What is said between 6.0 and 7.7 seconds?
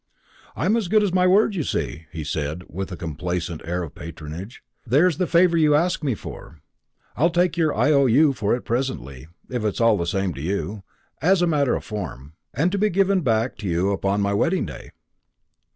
me for; I'll take